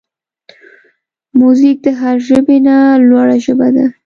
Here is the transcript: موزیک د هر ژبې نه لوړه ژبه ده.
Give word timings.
موزیک 1.39 1.77
د 1.85 1.87
هر 1.99 2.15
ژبې 2.27 2.57
نه 2.67 2.77
لوړه 3.09 3.37
ژبه 3.45 3.67
ده. 3.75 3.85